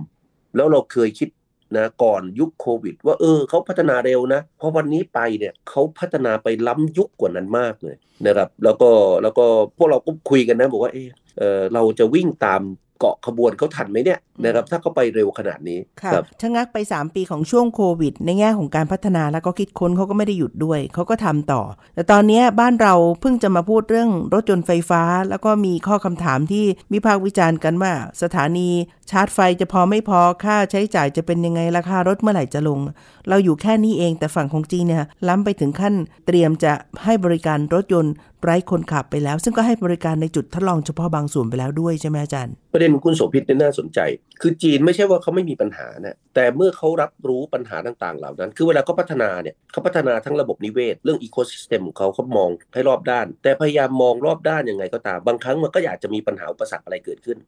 [0.57, 1.29] แล้วเราเคยคิด
[1.77, 8.91] นะก่อนยุคโควิด ว่าเออเขาพัฒนาเร็วนะเพราะวันนี้ไปเนี่ยเขาพัฒนาไปล้ำยุคกว่านั้นมากเลยนะครับ แล้วก็
[9.23, 9.45] แล้วก็
[9.77, 10.93] พวกเราก็คุยกันนะบอกว่า
[11.39, 12.63] เออเราจะวิ่งตาม
[13.03, 21.63] เกาะขบวนเขาทันไหมเนี่ยนะครับถ้าเขาไปเร็วขนาดนี้ค่ะครับชะงักไป 3 ปีของช่วงโควิด ในแง่ของการพัฒนาแล้วก็คิดค้นเขาก็ไม่ได้หยุดด้วย เขาก็ทำต่อ
[21.95, 28.69] แต่ตอนนี้บ้านเราเพิ่งจะมาพูดเรื่องรถยนต์ไฟฟ้า แล้วก็มีข้อคำถามที่วิพากษ์วิจารณ์กันว่า สถานี
[29.11, 32.81] ชาร์จไฟจะพอไม่พอค่าใช้จ่ายจะเป็นยังไงราคารถเมื่อไหร่จะลง
[33.29, 35.95] เราอยู่แค่นี้เองแต่ฝั่งของจีนเนี่ยล้ำไปถึงขั้น
[36.27, 36.73] เตรียมจะ
[37.05, 38.13] ให้บริการรถยนต์
[38.43, 44.01] ไร้คนขับไปแล้ว ซึ่งก็ให้บริการในจุดทดลองเฉพาะบางส่วนไปแล้วด้วยใช่ไหมอาจารย์ ประเด็นคุณโสภิตเนี่ยน่าสนใจ
[44.41, 57.39] คือจีนไม่ใช่ว่าเขาไม่มีปัญหานะแต่เมื่อเขารับรู้ปัญหาต่างๆ เหล่านั้น คือเวลาเขาพัฒนาเนี่ยเขาพัฒนาทั้งระบบนิเวศ เรื่องอีโคซิสเต็มของเขาเขามองให้รอบด้าน แต่พยายามมองรอบด้านยังไงก็ตามบางครั้งมันก็อยากจะมีปัญหาอุปสรรคอะไรเกิดขึ้น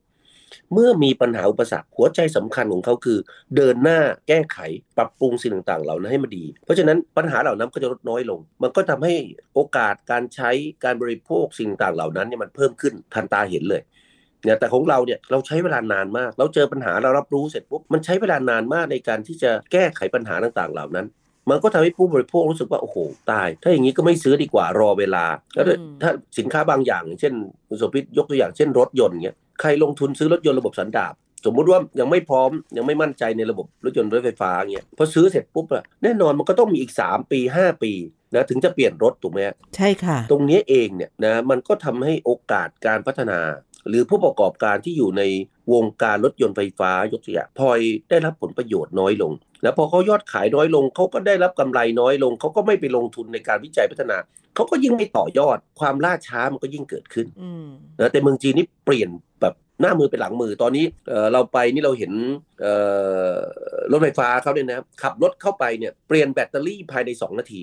[0.73, 3.19] เมื่อมีปัญหาอุปสรรคหัวใจสำคัญของเขาคือ
[3.57, 4.59] เดินหน้าแก้ไข
[4.97, 9.15] ปรับปรุงสิ่งต่างๆ เหล่านั้นให้มันดี เพราะฉะนั้นปัญหาเหล่านั้นก็จะลดน้อยลง มันก็ทำให้
[9.55, 10.51] โอกาสการใช้
[10.85, 13.83] การบริโภคสิ่งต่างๆเหล่านั้นเนี่ยมันเพิ่มขึ้นทันตาเห็นเลย
[14.45, 21.07] เนี่ยแต่ของเราเนี่ยเราใช้เวลานานมาก เราเจอปัญหาเรารับรู้เสร็จปุ๊บมันใช้เวลานานมากในการที่จะแก้ไขปัญหาต่างๆ เหล่านั้น
[21.51, 22.97] มันก็ทำให้ผู้บริโภครู้สึกว่าโอ้โห
[23.31, 27.35] ตาย ถ้าอย่างนี้ก็ไม่ซื้อดีกว่ารอเวลา แล้วถ้าอืมถ้าสินค้าบางอย่างอย่างเช่น
[27.69, 31.15] คุณโสภิตยกตัวอย่างเช่นรถยนต์เงี้ย ใครลงทุนซื้อรถยนต์ระบบสันดาป
[31.45, 37.93] สมมุติว่ายังไม่พร้อมยังไม่มั่นใจในระบบรถยนต์รถไฟฟ้าเงี้ยพอซื้อเสร็จปุ๊บอะแน่นอนมันก็ต้องมีอีก 3 ปี 5 ปี
[38.35, 43.41] นะถึงจะเปลี่ยนรถถูกไหมฮะใช่ค่ะ ตรงนี้เองเนี่ยนะมันก็ทำให้โอกาสการพัฒนา
[43.89, 45.23] หรือผู้ประกอบการที่อยู่ใน
[45.73, 54.17] วงการรถยนต์ไฟฟ้ายกตัวอย่างพลอยได้รับผลประโยชน์น้อยลง แล้วพอเขายอดขายน้อยลงเขาก็ได้รับกำไรน้อยลงเขาก็ไม่ไปลงทุนในการวิจัยพัฒนา
[54.55, 57.67] เขาก็ยิ่งไม่ต่อยอดความล่าช้ามันก็ยิ่งเกิดขึ้นอืม
[58.01, 59.34] นะแต่เมืองจีนนี่เปลี่ยนแบบ
[59.81, 62.13] หน้ามือเป็นหลังมือตอนนี้เอ่อเราไปนี่เราเห็น
[62.61, 62.75] เอ่
[63.29, 63.33] อ
[63.91, 67.63] รถไฟฟ้าเขาเนี่ยนะขับรถเข้าไปเนี่ยเปลี่ยนแบตเตอรี่ภายใน 2 นาที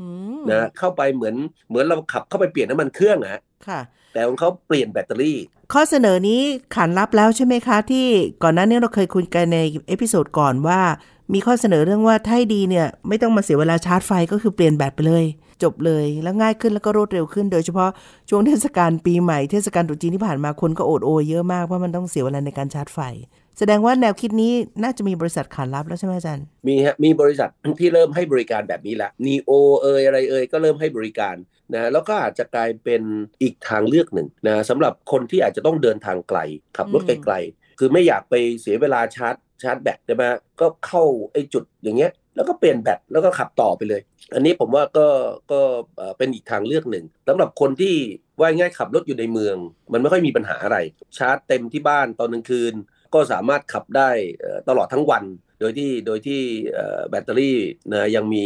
[0.00, 1.34] อืมนะเข้าไปเหมือน
[1.68, 3.32] เหมือนเราขับเข้าไปเปลี่ยนน้ำมันเครื่องอะ
[3.68, 3.80] ค่ะ
[4.12, 5.38] แต่ของเขาเปลี่ยนแบตเตอรี่
[5.72, 6.40] ข้อเสนอนี้
[6.74, 8.06] ขานรับแล้วใช่ไหมคะ ที่
[8.42, 10.80] ก่อนหน้านี้เราเคยคุยกันใน episode ก่อนว่า
[11.32, 15.24] มีข้อเสนอเรื่องว่าถ้าให้ดีเนี่ย ไม่ต้องมาเสียเวลาชาร์จไฟก็คือเปลี่ยนแบตไปเลย
[15.62, 17.90] จบเลยแล้วง่ายขึ้นแล้วก็รวดเร็วขึ้น โดยเฉพาะ
[18.28, 22.98] ช่วงเทศกาลปีใหม่เทศกาลตรุษจีนที่ผ่านมาคนก็โอดโอยเยอะมากเพราะมันต้องเสียเวลาในการชาร์จไฟ
[23.58, 29.50] แสดงว่าแนวคิดนี้น่าจะมีบริษัทขานรับแล้วใช่ไหมอาจารย์มีฮะมีบริษัทที่เริ่มให้บริการแบบนี้ละนีโอ
[29.82, 31.36] เอยอะไรเอยก็เริ่มให้บริการ
[31.74, 33.02] นะแล้วก็อาจจะกลายเป็น
[33.42, 36.38] อีกทางเลือกหนึ่งนะสำหรับคนที่อาจจะต้องเดินทางไกล
[36.76, 40.24] ขับรถไกลๆคือไม่อยากไปเสียเวลาชาร์จชาร์จแบตใช่ไหม
[40.60, 44.00] ก็เข้าไอ้จุดอย่างเงี้ย แล้วก็เปลี่ยนแบตแล้วก็ขับต่อไปเลย
[44.34, 45.06] อันนี้ผมว่าก็
[45.52, 45.60] ก็
[46.18, 47.94] เป็นอีกทางเลือกหนึ่งสำหรับคนที่
[48.40, 49.56] ว่ายง่ายขับรถอยู่ในเมือง
[49.92, 50.78] มันไม่ค่อยมีปัญหาอะไร
[51.16, 52.74] ชาร์จเต็มที่บ้านตอนกลางคืน
[53.14, 54.10] ก็สามารถขับได้
[54.68, 55.24] ตลอดทั้งวัน
[55.60, 56.40] โดยที่โดยที่
[57.10, 57.58] แบตเตอรี่
[57.92, 58.44] นะยังมี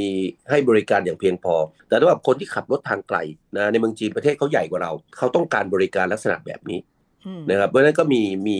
[0.51, 1.55] ให้บริการอย่างเพียงพอ
[1.88, 3.18] แต่สำหรับคนที่ขับรถทางไกล
[3.57, 6.79] นะในเมืองจีนประเทศเขาใหญ่กว่าเรา เขาต้องการบริการลักษณะแบบนี้
[7.50, 8.59] นะครับเพราะนั้นก็มีมี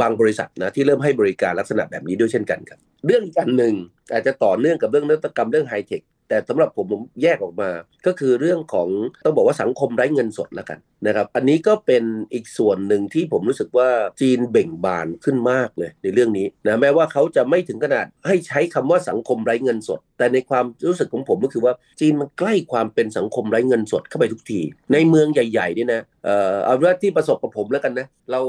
[0.00, 3.74] บางบริษัทนะที่เริ่มให้บริการลักษณะแบบนี้ด้วยเช่นกันครับ เรื่องอีกอันหนึ่ง
[4.12, 7.70] อาจจะต่อเนื่องกับเรื่องนวัตกรรมเรื่องไฮเทค แต่สำหรับผมผมแยกออกมา
[8.06, 8.88] ก็คือเรื่องของ
[9.24, 13.88] ต้องบอกว่าสังคมไร้เงินสดแล้วกันนะครับ อันนี้ก็เป็นอีกส่วนหนึ่งที่ผมรู้สึกว่า
[14.20, 24.60] จีนเบ่งบานขึ้นมากเลยในเรื่องนี้นะแม้ว่าเขาจะไม่ถึงขนาดให้ใช้คำว่าสังคมไร้เงินสด แต่ในความรู้สึกของผมก็คือว่าจีนมันใกล้ความเป็นสังคมไร้เงินสดเข้าไปทุกที
[24.92, 28.40] ในเมืองใหญ่ๆนี่นะเอ่อเอาว่าที่ประสบกับผมแล้วกันนะเรา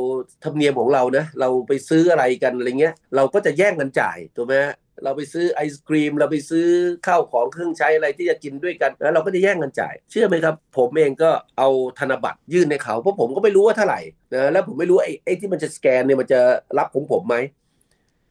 [0.43, 4.55] ทำเนียมของเรานะเราไปซื้ออะไรกันอะไรเงี้ยเราก็จะแย่งกันจ่ายถูกไหม
[5.03, 6.67] เราไปซื้อไอศครีม เราไปซื้อ
[7.07, 13.99] ข้าวของเครื่องใช้อะไรที่จะกินด้วยกันแล้วเราก็จะแย่งกันจ่าย เชื่อไหมครับ ผมเองก็เอาธนบัตรยื่นให้เขาเพราะผมก็ไม่รู้ว่าเท่าไหร่
[14.35, 16.39] นะแล้วผมไม่รู้ไอ้ไอ้ที่มันจะสแกนเนี่ยมันจะ
[16.77, 17.35] รับของผมไหม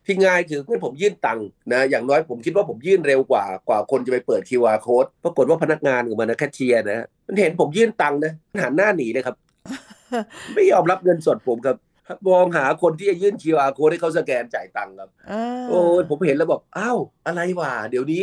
[0.06, 8.32] ที่ง่ายคือเพื่อนผมยื่นตังค์นะอย่างน้อยผมคิดว่าผมยื่นเร็วกว่ากว่าคนจะไปเปิด QR code ปรากฏว่าพนักงานของมันนะแคชเชียร์นะมันเห็นผมยื่นตังค์นะ
[8.62, 9.37] หันหน้าหนีเลยครับ
[10.54, 11.76] ไม่ยอมรับเงินสดผมครับ
[12.29, 15.11] มองหาคนที่จะยื่น QR code ให้เขาสแกนจ่ายตังค์ครับ
[15.68, 18.22] โอ้ผมเห็นแล้วบอกอ้าวอะไรวะเดี๋ยวนี้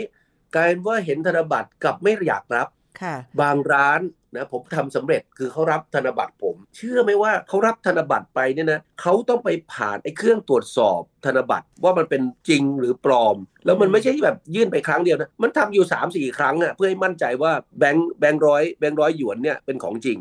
[0.55, 2.67] กลายว่าเห็นธนบัตรกับไม่อยากรับ
[3.01, 4.01] ค่ะบางร้าน
[4.35, 20.17] นะผมทำสำเร็จคือเขารับธนบัตรผม เชื่อไหมว่าเขารับธนบัตรไปเนี่ยนะเขาต้องไปผ่านไอ้เครื่องตรวจสอบธนบัตรว่ามันเป็นจริงหรือปลอม แล้วมันไม่ใช่แบบยื่นไปครั้งเดียวนะมันทำอยู่3าสี่ครั้งอะ่ะเพื่อให้มั่นใจว่าแบงค์แบงค์ร้อยแบงค์ร้อยหยวนเนี่ยเป็นของจริง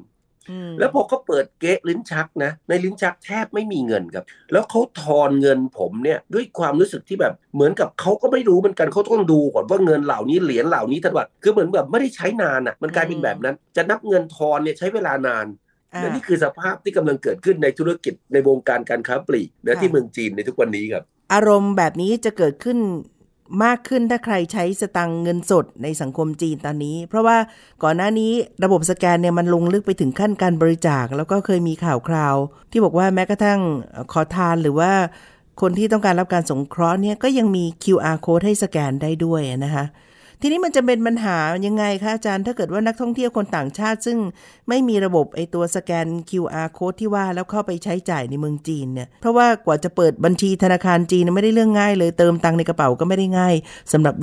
[0.78, 15.46] แล้วพอเขาเปิดเก๊ะลิ้นชักนะ ในลิ้นชักแทบไม่มีเงินครับ แล้วเขาทอนเงินผมเนี่ยด้วยความรู้สึกที่แบบเหมือนกับเขาก็ไม่รู้เหมือนกันเขาต้องดูก่อนว่าเงินเหล่านี้เหรียญเหล่านี้ธนบัตรคือเหมือนแบบไม่ได้ใช้นานอะมันกลายเป็นแบบนั้น จะนับเงินทอนเนี่ยใช้เวลานาน
[15.96, 22.78] และนี่คือสภาพที่กำลังเกิดขึ้นในธุรกิจในวงการการค้าปลีกนะที่เมืองจีนในทุกวันนี้ครับ อารมณ์แบบนี้จะเกิดขึ้น
[23.64, 27.36] มากขึ้นถ้าใครใช้สตังเงินสดในสังคมจีนตอนนี้ เพราะว่า
[27.82, 28.32] ก่อนหน้านี้
[28.64, 32.36] ระบบสแกนเนี่ยมันลงลึกไปถึงขั้นการบริจาค แล้วก็เคยมีข่าวคราว
[32.70, 33.60] ที่บอกว่าแม้กระทั่ง
[34.12, 34.92] ขอทานหรือว่า
[35.60, 39.84] คนที่ต้องการรับการสงเคราะห์เนี่ยก็ยังมี QR code ให้สแกนได้ด้วยนะคะ
[40.42, 44.18] ทีนี้มันจะเป็นปัญหายังไงคะอาจารย์ถ้าเกิดว่านักท่องเที่ยวคนต่างชาติ ซึ่ง
[44.68, 53.54] ไม่มีระบบไอตัวสแกน QR code ที่ว่าแล้วเข้าไปใช้จ่ายในเมืองจีนเนี่ยเพราะว่ากว่าจะเปิดบัญชีธนาคารจีนไม่ได้เรื่องง่ายเลยเติมตังในกระเป๋าก็ไม่ได้ง่าย
[53.92, 54.14] สำหรับ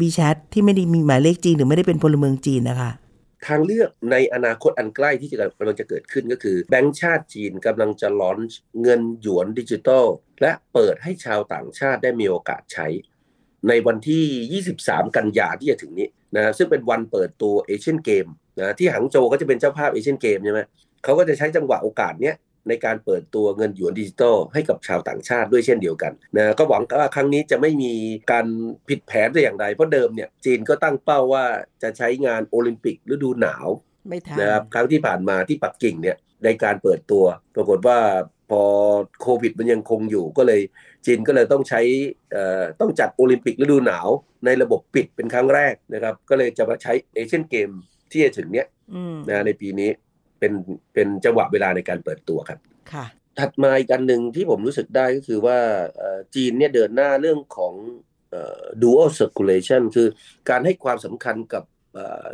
[0.00, 2.90] B Chat ที่ไม่ได้มีหมายเลขจีนหรือไม่ได้เป็นพลเมืองจีนนะคะ
[3.46, 8.38] ทางเลือกในอนาคตอันใกล้ที่จะกำลังจะเกิดขึ้นก็คือ แบงก์ชาติจีนกำลังจะลอน
[8.82, 10.06] เงินหยวนดิจิตอล
[10.42, 12.86] และเปิดให้ชาวต่างชาติได้มีโอกาสใช้
[13.68, 18.26] ในวันที่ 23 กันยาที่จะถึงนี้นะซึ่งเป็นวันเปิดตัวเอเชียนเกม
[18.60, 20.60] นะที่หังโจก็จะเป็นเจ้าภาพเอเชียนเกมใช่ไหม
[21.04, 22.36] เขาก็จะใช้จังหวะโอกาสเนี้ย
[22.68, 27.92] ในการเปิดตัวเงินหยวนดิจิตอลให้กับชาวต่างชาติด้วยเช่นเดียวกันนะก็หวังว่าครั้งนี้จะไม่มี
[28.32, 28.46] การ
[28.88, 31.44] ผิดแผนแต่อย่างใดเพราะเดิมเนี่ยจีนก็ตั้งเป้าว่า
[31.82, 33.66] จะใช้งานโอลิมปิกฤดูหนาว
[34.40, 37.24] นะครับครั้งที่ผ่านมาที่ปักกิ่งเนี่ยในการเปิดตัว
[37.56, 37.98] ปรากฏว่า
[38.50, 38.62] พอ
[39.20, 40.60] โควิดมันยังคงอยู่ก็เลย
[41.06, 41.80] จีนก็เลยต้องใช้
[42.80, 44.08] ต้องจัดโอลิมปิกฤดูหนาว
[44.44, 47.70] ในระบบปิดเป็นครั้งแรกนะครับ ก็เลยจะมาใช้เอเชียนเกม
[48.10, 48.66] ที่จะถึงเนี้ย
[49.28, 49.90] นะในปีนี้
[50.38, 50.52] เป็น
[50.94, 52.58] เป็นจังหวะเวลาในการเปิดตัวครับ
[52.92, 53.04] ค่ะ
[53.38, 55.58] ถัดมาอีกอันหนึ่งที่ผมรู้สึกได้ก็คือว่า
[56.34, 57.74] จีนเนี่ยเดินหน้าเรื่องของ
[58.82, 60.08] dual circulation คือ
[60.50, 61.64] การให้ความสำคัญกับ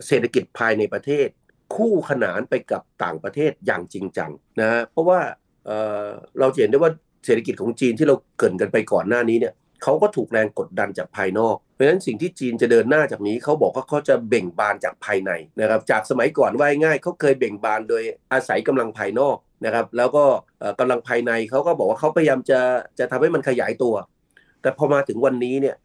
[0.07, 1.29] เศรษฐกิจภายในประเทศ
[1.76, 5.20] คู่ขนานไปกับต่างประเทศอย่างจริงจังนะเพราะว่า
[6.40, 6.92] เราเห็นได้ว่า
[7.24, 18.02] เศรษฐกิจของจีนที่เราเกินกันไปก่อนหน้านี้เนี่ยเขาก็ถูกแรงกดดันจากภายนอก เพราะฉะนั้นสิ่งที่จีนจะเดินหน้าจากนี้เขาบอกว่าเขาจะเบ่งบานจากภายในนะครับ จากสมัยก่อนว่าง่ายเขาเคยเบ่งบานโดย
[18.33, 20.24] อาศัยกำลังภายนอกนะครับ แล้วก็
[20.81, 22.61] กำลังภายในเขาก็บอกว่าเขาพยายามจะ
[22.98, 23.94] จะทำให้มันขยายตัว
[24.62, 25.76] แต่พอมาถึงวันนี้เนี่ย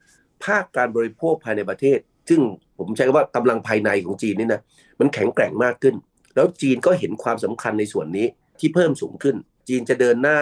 [0.45, 2.41] ภาคการบริโภคภายในประเทศ ซึ่ง
[2.77, 4.61] ผมใช้คำว่ากำลังภายในของจีนนี่นะ
[4.99, 5.95] มันแข็งแกร่งมากขึ้น
[6.35, 8.27] แล้วจีนก็เห็นความสำคัญในส่วนนี้
[8.59, 9.35] ที่เพิ่มสูงขึ้น
[9.67, 10.39] จีนจะเดินหน้า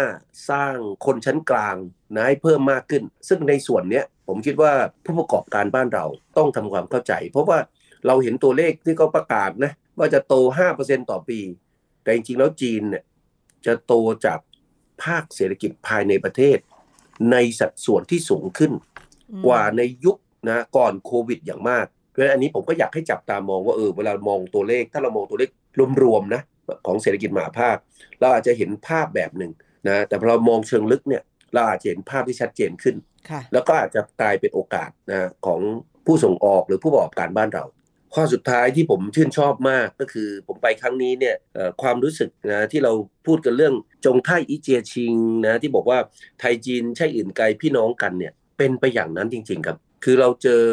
[0.49, 1.75] สร้างคนชั้นกลาง
[2.15, 4.73] นะให้เพิ่มมากขึ้น ซึ่งในส่วนนี้ผมคิดว่า
[5.05, 6.05] ผู้ประกอบการบ้านเรา
[6.37, 7.59] ต้องทำความเข้าใจ เพราะว่า
[8.07, 10.33] เราเห็นตัวเลขที่เขาประกาศนะว่าจะโต
[10.71, 11.39] 5%ต่อปี
[12.03, 13.03] แต่จริงๆแล้วจีนเนี่ย
[13.65, 13.93] จะโต
[14.25, 14.39] จาก
[15.03, 16.57] ภาคเศรษฐกิจภายในประเทศ
[17.31, 18.71] ในสัดส่วนที่สูงขึ้น
[19.45, 25.49] กว่าในยุคนะก่อนโควิดอย่างมากเพราะฉะนั้นอันนี้ผมก็อยากให้จับตามองว่าเออเวลามองตัวเลข ถ้าเรามองตัวเลข
[26.03, 26.41] รวมๆนะ
[26.85, 27.77] ของเศรษฐกิจมหาภาค
[28.19, 29.51] เราอาจจะเห็นภาพแบบหนึ่ง
[29.87, 32.95] นะแต่พอเรามองเชิงลึกเนี่ยเราอาจจะเห็นภาพที่ชัดเจนขึ้น
[33.53, 35.59] แล้วก็อาจจะกลายเป็นโอกาสนะของ
[36.05, 37.65] ผู้ส่งออกหรือผู้ประกอบการบ้านเรา
[38.15, 41.35] ข้อสุดท้ายที่ผมชื่นชอบมากก็คือผมไปครั้งนี้เนี่ย
[41.81, 42.93] ความรู้สึกนะที่เรา
[43.25, 43.73] พูดกันเรื่อง
[44.05, 45.99] จงไทอีเจียชิงนะที่บอกว่า
[46.39, 50.63] ไทยจีนใช่อื่นไกลพี่น้องกันเนี่ยเป็นไปอย่างนั้นจริง ๆ ครับ คือเราเจอ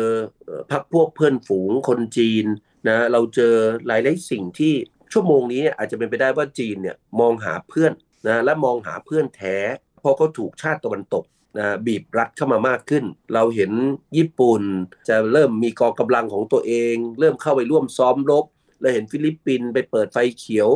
[0.71, 2.47] พักพวกเพื่อนฝูงคนจีน
[2.89, 3.55] นะเราเจอ
[3.87, 4.75] หลายหลายสิ่งที่
[5.19, 7.93] ชั่วโมงนี้อาจจะเป็นไปได้ว่าจีนเนี่ยมองหาเพื่อน
[8.27, 9.57] นะและมองหาเพื่อนแท้
[10.01, 11.25] เพราะเขาถูกชาติตะวันตก
[11.59, 13.73] นะบีบรัดเข้ามามากขึ้น เราเห็น
[14.17, 14.63] ญี่ปุ่น
[15.09, 18.45] จะเริ่มมีกองกำลังของตัวเอง เริ่มเข้าไปร่วมซ้อมรบ
[18.81, 20.69] เราเห็นฟิลิปปินส์ไปเปิดไฟเขียว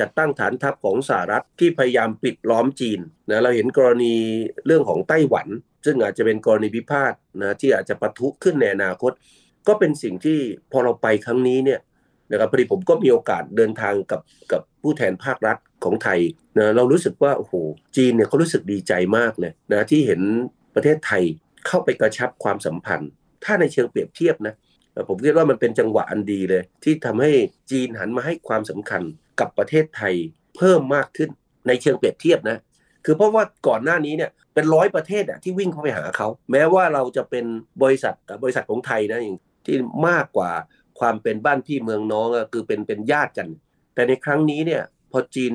[0.00, 4.14] จัดตั้งฐานทัพของสหรัฐที่พยายามปิดล้อมจีนนะเราเห็นกรณี
[4.66, 5.48] เรื่องของไต้หวัน
[5.84, 9.12] ซึ่งอาจจะเป็นกรณีพิพาทนะที่อาจจะปะทุขึ้นในอนาคต
[9.68, 10.38] ก็เป็นสิ่งที่
[10.72, 11.80] พอเราไปครั้งนี้เนี่ย
[12.30, 14.20] นะครับพอดีผมก็มีโอกาสเดินทางกับ
[14.52, 16.20] กับผู้แทนภาครัฐของไทย
[16.58, 17.54] นะเรารู้สึกว่าโอ้โห
[17.96, 20.20] จีนเนี่ยเขารู้สึกดีใจมากเลยนะที่เห็น
[20.74, 21.22] ประเทศไทย
[21.66, 23.10] เข้าไปกระชับความสัมพันธ์
[23.44, 24.54] ถ้าในเชิงเปรียบเทียบนะ
[25.08, 27.30] ผมคิดว่ามันเป็นจังหวะอันดีเลย ที่ทำให้
[27.70, 29.02] จีนหันมาให้ความสำคัญ
[29.40, 30.14] กับประเทศไทย
[30.56, 31.30] เพิ่มมากขึ้น
[31.66, 32.58] ในเชิงเปรียบเทียบนะ
[33.04, 37.44] คือเพราะว่าก่อนหน้านี้เนี่ยเป็นร้อยประเทศอะที่วิ่งเข้าไปหาเขา แม้ว่าเราจะเป็น
[37.82, 39.76] บริษัทบริษัทของไทยนะอย่างที่
[40.08, 40.50] มากกว่า
[41.00, 43.48] ความเป็นบ้านพี่เมืองน้องคือเป็นเป็นญาติกัน
[43.94, 45.52] แต่ในครั้งนี้เนี่ยพอจีน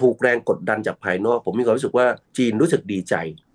[0.00, 2.06] ถูกแรงกดดันจากภายนอก ผมมีความรู้สึกว่า
[2.38, 3.14] จีนรู้สึกดีใจ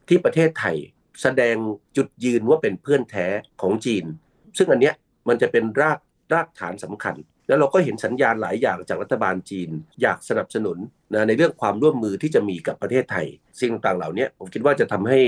[0.09, 0.75] ที่ประเทศไทย
[1.21, 1.55] แสดง
[1.97, 3.27] จุดยืนว่าเป็นเพื่อนแท้
[3.61, 4.05] ของจีน
[4.57, 4.95] ซึ่งอันเนี้ย
[5.27, 5.99] มันจะเป็นราก
[6.33, 7.15] รากฐานสำคัญ
[7.47, 9.69] แล้วเราก็เห็นสัญญาณหลายอย่างจากรัฐบาลจีน
[10.01, 10.77] อยากสนับสนุน
[11.13, 13.27] นะในเรื่องความร่วมมือที่จะมีกับประเทศไทย
[13.59, 15.19] สิ่งต่างเหล่านี้ผมคิดว่าจะทำให้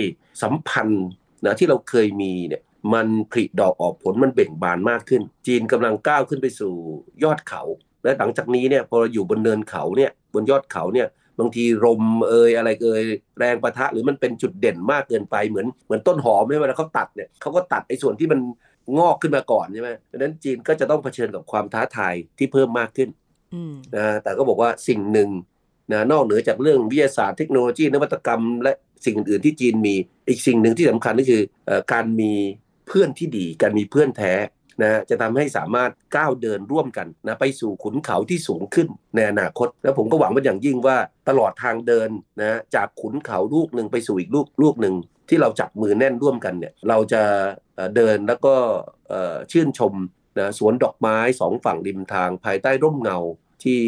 [0.44, 1.06] สัมพันธ์
[1.46, 2.62] นะที่เราเคยมีเนี่ย
[2.94, 6.74] มันผลิดอกออกผลมันเบ่งบานมากขึ้น จีนกำลังก้าวขึ้นไปสู่
[7.24, 7.62] ยอดเขา
[8.04, 11.08] และหลังจากนี้เนี่ยพอเราอยู่บนเนินเขาเนี่ยบนยอดเขาเนี่ย
[11.40, 13.02] บางทีลมเอยอะไรเอย
[13.40, 18.40] แรงประทะหรือมันเป็นจุดเด่นมากเกินไปเหมือนเหมือนต้นหอมไม่เวลาเขาตัดเนี่ยเขาก็ตัดไอ้ส่วนที่มัน
[18.98, 23.10] งอกขึ้นมาก่อนใช่ไหมดังนั้นจีนก็จะต้องเผชิญกับความท้าทายที่เพิ่มมากขึ้น
[23.96, 25.30] นะแต่ก็บอกว่าสิ่งหนึ่ง
[25.92, 28.72] นะนอกเหนือจากเรื่องวิทยาศาสตร์เทคโนโลยีนวัตกรรม และ
[29.06, 29.96] สิ่งอื่นๆที่จีนมี
[30.30, 31.42] อีกสิ่งหนึ่งที่สำคัญก็คือ
[31.94, 32.34] การมี
[32.94, 34.34] เพื่อนที่ดีการมีเพื่อนแท้
[34.82, 40.98] นะจะทำให้สามารถก้าวเดินร่วมกันนะไปสู่ขุนเขาที่สูงขึ้นในอนาคต แล้วผมก็หวังเป็นอย่างยิ่งว่า
[41.30, 42.10] ตลอดทางเดิน
[42.42, 44.96] นะจากขุนเขาลูกหนึ่งไปสู่อีกลูกลูกหนึ่ง
[45.30, 47.24] ที่เราจับมือแน่นร่วมกันเนี่ยเราจะ
[47.96, 48.56] เดินแล้วก็
[49.52, 49.94] ชื่นชม
[50.40, 53.18] นะสวนดอกไม้สองฝั่งริมทาง ภายใต้ร่มเงา
[53.64, 53.80] ที่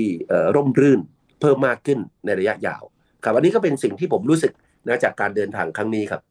[0.55, 0.99] ร่มรื่น
[1.41, 2.83] เพิ่มมากขึ้นในระยะยาว
[3.23, 4.53] ครับอันนี้ก็เป็นสิ่งที่ผมรู้สึก
[4.87, 6.21] นะจากการเดินทางครั้งนี้ครับ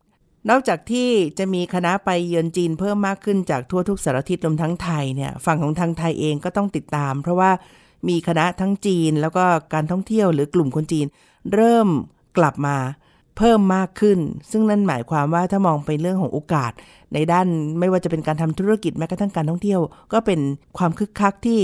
[0.51, 7.51] นอกจากที่จะมีคณะไปเยือนจีนเพิ่มมากขึ้นจากทั่วทุกสารทิศรวมทั้งไทยเนี่ยฝั่งของทางไทยเองก็ต้องติดตาม เพราะว่า
[8.09, 11.07] มีคณะทั้งจีนแล้วก็การท่องเที่ยวหรือกลุ่มคนจีน
[11.55, 11.89] เริ่ม
[12.39, 12.77] กลับมา
[13.37, 14.19] เพิ่มมากขึ้น
[14.51, 16.73] ซึ่งนั่นหมายความว่าถ้ามองไปเรื่องของโอกาส
[17.15, 17.47] ในด้าน
[17.79, 19.81] ไม่ว่าจะเป็นการทำธุรกิจแม้กระทั่งการท่องเที่ยว
[20.13, 20.41] ก็เป็น
[20.79, 21.61] ความคึกคักที่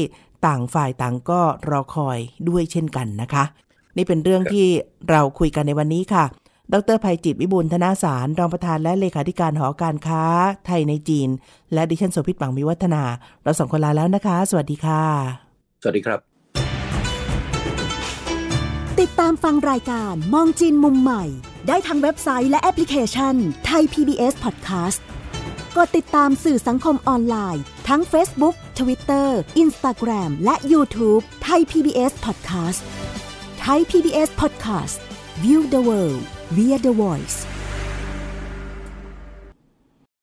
[0.47, 3.45] ต่างฝ่ายต่างก็รอคอยด้วยเช่นกันนะคะ
[3.97, 4.67] นี่เป็นเรื่องที่
[5.11, 6.25] เราคุยกันในวันนี้ค่ะ
[6.75, 10.25] ดรภัยจิตวิบูลธนาสารรองประธานและเลขาธิการหอการค้า
[10.67, 11.29] ไทยในจีน
[11.73, 13.03] และดิฉันโสภิตบังมิวัฒนา
[13.43, 15.03] เราสองคนลาแล้วนะคะ สวัสดีค่ะ
[15.83, 16.21] สวัสดีครับ
[19.01, 21.25] ติดตามฟังรายการมองจีนมุมใหม่
[21.69, 23.35] ได้ทางเว็บไซต์และแอปพลิเคชัน
[23.67, 25.01] ไทย PBS Podcast
[25.77, 29.29] กดติดตามสื่อสังคมออนไลน์ ทั้ง Facebook Twitter
[29.63, 32.81] Instagram และ YouTube ไทย PBS Podcast
[33.61, 34.97] ไทย PBS Podcast
[35.43, 37.47] View the world via the voice